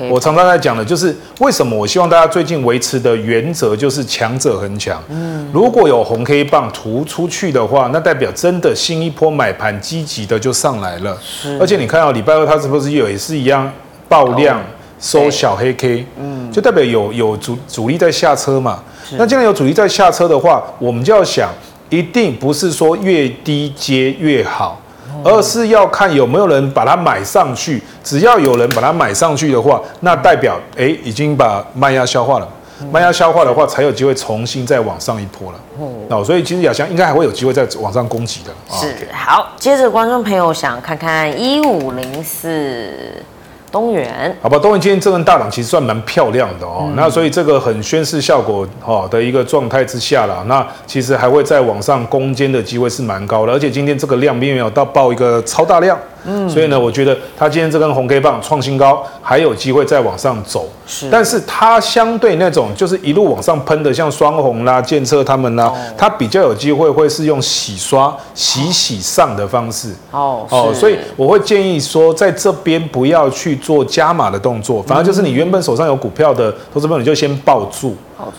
[0.10, 5.02] 我常常在讲的，就是为什么我希望大家最近维持的原则就是强者恒强。
[5.10, 11.18] 嗯，如果有红 K 棒突出去的话，那代表真的新一波买盘积极的就上来了。
[11.24, 13.72] 是，而且你看到礼拜二它是不是有也是一样
[14.08, 14.62] 爆量
[15.00, 16.06] 收小黑 K？
[16.18, 18.84] 嗯，就代表有有主主力在下车嘛。
[19.18, 21.50] 那既然有主力在下车的话，我们就要想，
[21.89, 24.80] 一定不是说越低接越好。
[25.23, 32.47] 而是要看有没有人把它买上去，只要有人把它买上去的话，那代表哎、欸、已经把卖压消化了，
[32.91, 35.60] 卖压消化的话才有机会重新再往上一波了。
[36.10, 38.51] 哦，所以其实亚翔应该还会有机会再往上攻击的。
[38.75, 42.91] 是，好，接着观众朋友想看看一五零四。
[43.71, 55.97] 东元，好吧，东元今天这根大涨其实算蛮漂亮的哦，嗯、那所以这个很宣示效果哈的一个状态之下啦，那其实还会在往上攻坚的机会是蛮高的，而且今天这个量并没有到爆一个超大量。
[56.25, 60.67] 嗯，所以呢，我觉得它今天这根红 K 棒创新高，还有机会再往上走。
[60.86, 69.89] 是，但是它相对那种就是一路往上喷的，像双红啦、建策他们啦，哦、它比较有机会会是用洗刷、洗洗上的方式。
[70.12, 77.95] 哦哦，所以我会建议说，在这边不要去做加码的动作，反而就是你原本手上有股票的投资朋友，你就先抱住。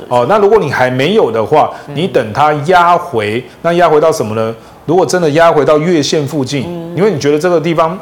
[0.08, 4.54] 哦，那如果你还没有的话，你等它压回，那压回到什么呢？
[4.90, 7.96] 如果真的压回到月线附近，嗯、因为你觉得这个地方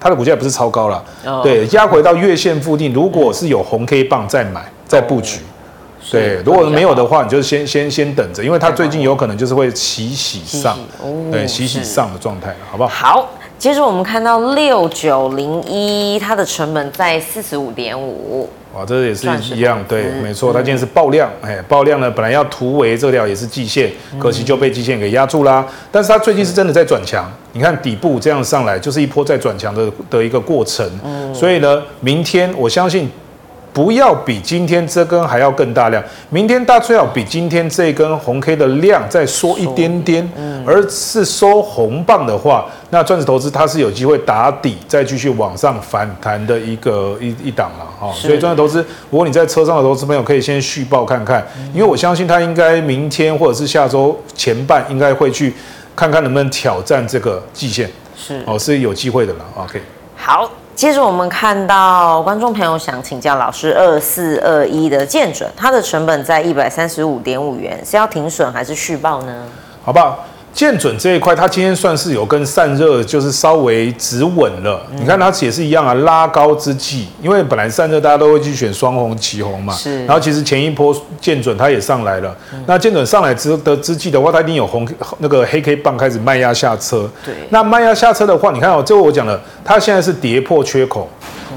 [0.00, 10.78] 它的股价也不是超高了，哦、对，压回到月线附近，如果是有红 K 棒再买再布局，哦、对，如果没有的话，你就先先先等着，因为它最近有可能就是会洗洗上，
[11.30, 12.88] 对，洗洗上的状态，好不好？
[12.88, 18.48] 好，接着我们看到六九零一，它的成本在四十五点五。
[18.74, 25.66] 哇，这也是一样，对，没错，它今天是爆量，哎，爆量呢，本来要突围这条也是季线，可惜就被季线给压住啦。
[25.90, 30.88] 但是它最近是真的在转强，你看底部这样上来，就是一波在转强的的一个过程。
[31.34, 33.10] 所以呢，明天我相信。
[33.72, 48.12] 不要比今天这根还要更大量，明天大最好比今天这根红 K 的量再缩一点点，嗯、而是收红棒的话，那钻石投资它是有机会打底，再继续往上反弹的一个一一档了哈。
[48.12, 55.54] 所以钻石投资，如果你在车上的投资朋友可以先续报看看，因为我相信它应该明天或者是下周前半应该会去
[55.94, 59.44] 看看能不能挑战这个季线，是哦，是有机会的了。
[59.56, 59.80] OK，
[60.16, 60.50] 好。
[60.80, 69.44] 接着我们看到观众朋友想请教老师，二四二一的建准，它的成本在一百三十五点五元，是要停损还是续报呢？
[69.84, 70.24] 好不好？
[70.52, 74.82] 建准这一块，它今天算是有跟散热就是稍微止稳了。
[74.92, 79.72] 嗯、你看它也是一样啊，拉高之际，因为本来散热大家都会去选双红、旗红嘛。
[79.72, 80.04] 是。
[80.06, 84.86] 然后其实前一波建准它也上来了，嗯、那建准上来之的之际的话，它一定有红
[85.18, 87.08] 那个黑 K 棒开始卖压下车。
[87.24, 87.34] 对。
[87.50, 91.08] 那卖压下车的话，你看哦，这个我讲了，它现在是跌破缺口，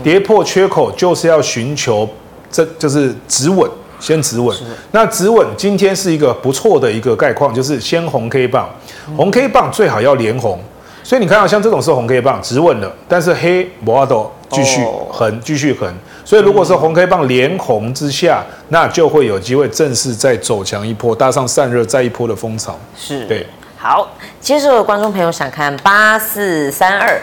[0.03, 2.07] 跌破缺口就是要寻求
[2.51, 3.69] 这就是止稳。
[4.03, 4.53] 先止稳，
[4.91, 8.69] 那止稳今天是一个不错的一个概况，就是先红 K 棒，
[9.15, 10.59] 红 K 棒最好要连红，
[11.01, 15.89] 所以你看到像这种是红 K 棒止稳了，但是黑博阿斗继续横继续横，
[16.25, 22.77] 所以如果是红 K 棒连红之下，那就会有机会正式再走强一波，搭上散热再一波的风潮。
[22.97, 23.25] 是。
[23.25, 24.11] 对，好，
[24.41, 27.21] 接着观众朋友想看八四三二。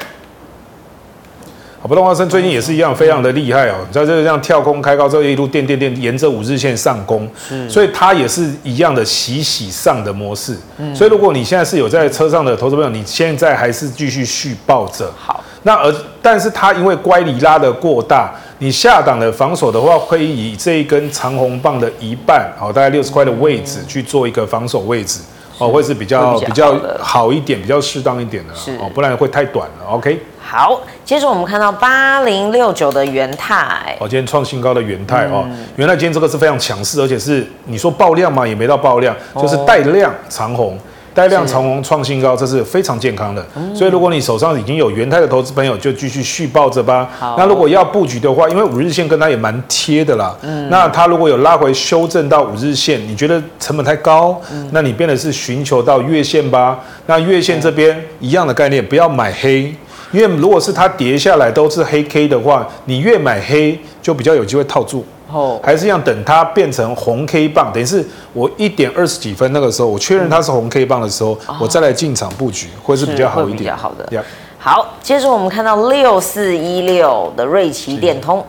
[1.82, 3.76] 好，不动华生最近也是一样，非常的厉害哦。
[3.86, 7.26] 你知道这个这样跳空开高之后一路垫垫垫，沿着五日线上攻，
[7.70, 10.54] 所以它也是一样的洗洗上的模式。
[10.76, 15.10] 嗯，所以如果你现在是有在车上的投资朋友，你现在还是继续续抱着。
[15.16, 15.90] 好，那而
[16.20, 25.20] 但是它因为乖离拉的过大，你下档的防守的话，可以以这一根长红棒的一半，好，大概六十块的位置去做一个防守位置，
[25.56, 29.86] 哦，会是比较比较好一点，比较适当一点的，哦，不然会太短了。
[29.92, 30.20] OK。
[30.50, 38.44] 好，接着我们看到八零六九的元泰，哦，今天创新高的元泰哦，元泰今天这个是非常强势，而且是你说爆量嘛？
[38.44, 40.76] 也没到爆量，就是带量长红，
[41.14, 43.46] 带量长虹创新高，这是非常健康的。
[43.72, 47.08] 所以如果你手上已经有元泰的投资朋友，就继续续抱着吧。
[47.38, 50.36] 那如果要布局的话，因为五日线跟它也蛮贴的啦。
[50.68, 54.40] 那它如果有拉回修正到五日线，你觉得成本太高，
[54.72, 56.76] 那你变的是寻求到月线吧。
[57.06, 59.72] 那月线这边一样的概念，不要买黑，
[60.12, 65.04] 因为如果是它跌下来都是黑 K 的话，你越买黑就比较有机会套住。
[65.32, 74.24] 哦，还是一样，等它变成红 K 棒，等于是我一点二十几分那个时候，我确认它是红 K 棒的时候，我再来进场布局，会是比较好一点，比较好的。
[74.58, 78.44] 好，接着我们看到六四一六的瑞奇电通。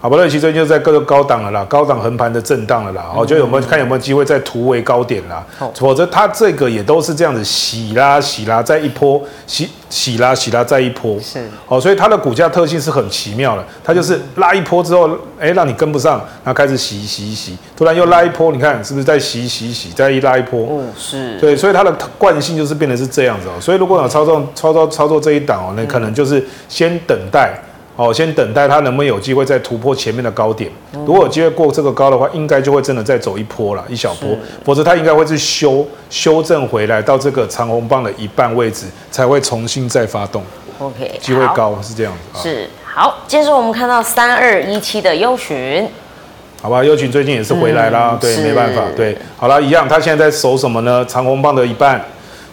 [0.00, 5.44] 好吧，瑞奇最近就在各个高档了啦，高档横盘的震荡了啦，我觉得有没有看有没有机会再突围高点啦？
[5.74, 20.68] 否则它这个也都是这样子洗啦洗啦再一波洗洗啦洗啦再一波，是哦，所以它的股价特性是很奇妙的，它就是拉一波之后，哎，让你跟不上，然后开始洗洗洗，突然又拉一波，你看是不是再洗洗洗，再一拉一波？
[20.70, 27.58] 嗯，是对，所以它的惯性就是变得是这样子哦，所以如果想操作操作操作这一档哦，那可能就是先等待。
[27.98, 30.70] 哦，先等待它能不能有机会再突破前面的高点。
[31.04, 34.30] 如果有机会过这个高的话，应该就会真的再走一波了，一小波。
[34.64, 40.44] 否则它应该会去修修正回来到这个长红棒的一半位置，才会重新再发动。
[40.78, 42.40] OK，机会高是这样子。
[42.40, 45.88] 是好，接着我们看到三二一七的优群，
[46.62, 48.16] 好吧，优群最近也是回来啦。
[48.20, 51.04] 对，没办法，对，好了，一样，它现在在守什么呢？
[51.06, 52.00] 长红棒的一半。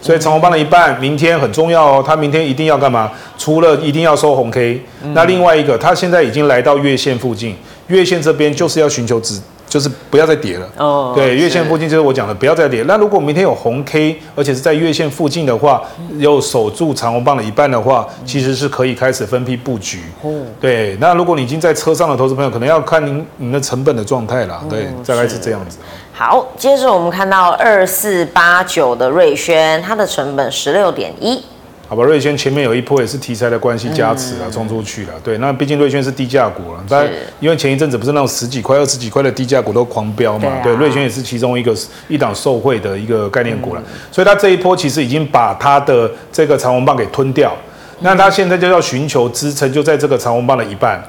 [0.06, 2.04] 所以长红棒的一半，明天很重要哦。
[2.06, 3.10] 他明天一定要干嘛？
[3.36, 4.80] 除了一定要收红 K，
[5.12, 7.56] 那另外一个，他现在已经来到月线附近，
[7.88, 10.68] 月线这边就是要寻求止，就是不要再跌了。
[10.76, 12.84] 哦，对，月线附近就是我讲的不要再跌。
[12.86, 15.82] 那如果明天有红 K，而且是在月线附近的话，
[16.18, 19.98] 又守住长虹棒的一半的话，其实是可以开始分批布局。
[20.22, 20.30] 哦，
[20.60, 20.96] 对。
[21.00, 24.62] 那如果你已经在车上的投资朋友，可能要看您您的成本的状态啦。
[24.70, 25.78] 对，大概是这样子。
[26.18, 31.44] 好，接着我们看到二四八九的瑞轩，它的成本十六点一。
[31.86, 35.12] 好吧，瑞轩前面有一波也是题材的关系加持了，冲、嗯、出去了。
[35.22, 37.06] 对，那毕竟瑞轩是低价股了，但
[37.38, 41.76] 因为前一阵子不是那种十几块、二十几块的低价股都狂飙嘛，对，瑞轩也是其中一个
[42.08, 43.82] 一档受惠的一个概念股了。
[43.84, 47.54] 嗯、所以它这一波其实已经把它的这个长红棒给吞掉，
[47.98, 51.04] 嗯、那它现在就要寻求支撑，就在这个长红棒的一半。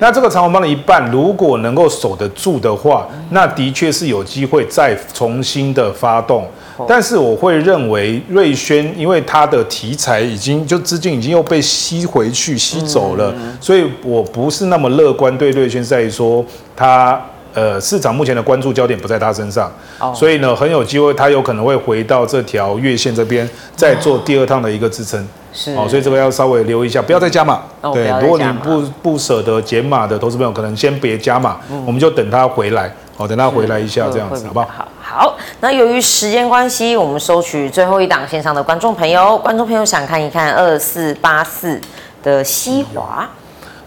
[0.00, 6.46] 那这个长红棒的一半，如果能够守得住的话，那的确是有机会再重新的发动。
[6.86, 16.44] 但是我会认为瑞轩，因为它的题材已经就资金已经又被吸回去、吸走了，所以我不是那么乐观对瑞轩在于说
[16.76, 17.20] 它
[17.52, 19.72] 呃市场目前的关注焦点不在它身上，
[20.14, 25.26] 所以呢很有机会它有可能会回到这条月线这边再做第二趟的一个支撑。
[25.52, 27.62] 是哦，所以这个要稍微留意一下，不要再加码。
[27.80, 32.92] 哦、对，如果你不不舍得减码的投资朋友，可能先别加码，嗯、我们就等他回来。
[33.16, 34.66] 哦，等他回来一下，这样子好不好？
[34.68, 35.36] 好，好。
[35.60, 41.80] 那由于时间关系，我们收取最后一档线上的观众朋友，观众朋友想看一看二四八四
[42.22, 43.28] 的西华。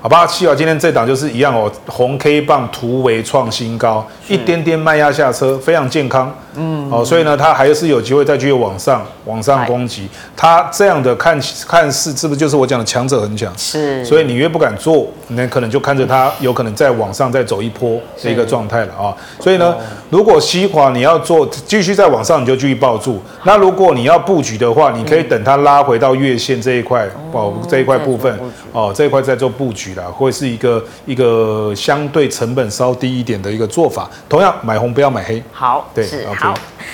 [0.01, 6.35] 好吧，希望今天这档就是一样哦，红 K 棒突围创新高，一点点卖压下车，非常健康。
[6.55, 10.09] 嗯，哦，所以呢，它还是有机会再继续往上往上攻击。
[10.35, 13.53] 它这样的看看似是不是就是我讲的强者很强？
[13.55, 14.03] 是。
[14.03, 19.15] 所以你越不敢做，那可能就看着它有可能再往上再走一波的一个状态了啊。
[19.39, 19.75] 所以呢，
[20.09, 23.21] 如果西华你要做继续再往上，你就继续抱住。
[23.43, 28.37] 那如果你要布局的话，你可以等它拉回到月线这一块，哦，这一块部分，
[28.71, 29.91] 哦，这一块在做布局。
[30.17, 34.09] 会是一个一个相对成本稍低一点的一个做法。
[34.29, 35.43] 同样买红不要买黑。
[35.51, 36.53] 好，对，好。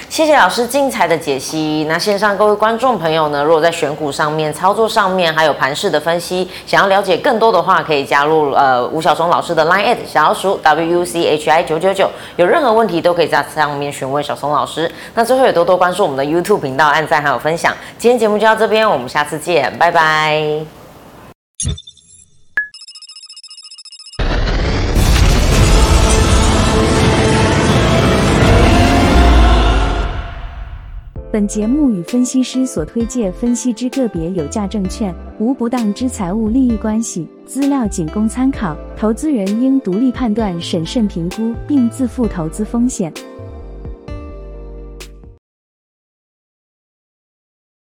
[0.09, 1.85] 谢谢老师精彩的解析。
[1.87, 12.09] 那线上各位观众朋友呢，如果在选股上面、操作上面，还有盘势的分析，想要了解更多的话，可以加入呃吴晓松老师的 Line@ 小老鼠 W U C H I 九九九。
[12.37, 14.89] 有任何问题都可以在上面询问小松老师。
[15.13, 17.73] 那最后也多多关注我们的 YouTube 频道，按赞还有分享。
[17.97, 20.76] 今天节目就到这边，我们下次见，拜拜。
[31.31, 43.11] 本节目与分析师所推介分析之个别有价证券无不当之财务利益关系，资料仅供参考，投资人应独立判断、审慎评估，并自负投资风险。